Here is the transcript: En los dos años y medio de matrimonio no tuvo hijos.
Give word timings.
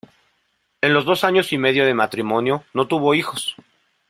En 0.81 0.95
los 0.95 1.05
dos 1.05 1.23
años 1.23 1.53
y 1.53 1.59
medio 1.59 1.85
de 1.85 1.93
matrimonio 1.93 2.63
no 2.73 2.87
tuvo 2.87 3.13
hijos. 3.13 3.55